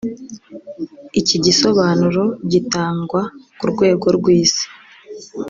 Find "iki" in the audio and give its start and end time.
1.19-1.35